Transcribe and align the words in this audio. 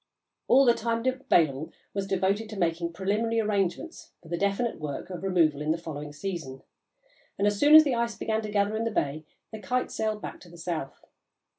All 0.47 0.65
the 0.65 0.73
time 0.73 1.05
available 1.05 1.71
was 1.93 2.07
devoted 2.07 2.49
to 2.49 2.57
making 2.57 2.87
the 2.87 2.93
preliminary 2.93 3.39
arrangements 3.39 4.13
for 4.23 4.29
the 4.29 4.35
definite 4.39 4.79
work 4.79 5.11
of 5.11 5.21
removal 5.21 5.61
in 5.61 5.69
the 5.69 5.77
following 5.77 6.11
season, 6.11 6.63
and, 7.37 7.45
as 7.45 7.59
soon 7.59 7.75
as 7.75 7.83
the 7.83 7.93
ice 7.93 8.17
began 8.17 8.41
to 8.41 8.49
gather 8.49 8.75
in 8.75 8.83
the 8.83 8.89
bay, 8.89 9.25
the 9.51 9.59
Kite 9.59 9.91
sailed 9.91 10.19
back 10.19 10.39
to 10.39 10.49
the 10.49 10.57
south. 10.57 11.05